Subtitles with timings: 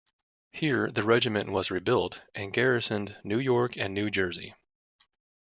[0.51, 4.55] Here, the regiment was rebuilt and garrisoned New York and New Jersey.